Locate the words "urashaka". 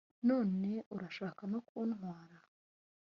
0.95-1.41